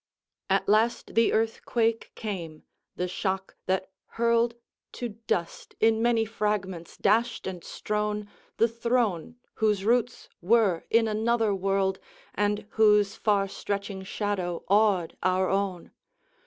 [0.49, 0.55] XXIII.
[0.57, 2.63] At last the earthquake came
[2.95, 4.55] the shock, that hurled
[4.93, 8.27] To dust, in many fragments dashed and strown,
[8.57, 11.99] The throne, whose roots were in another world,
[12.33, 15.91] And whose far stretching shadow awed our own.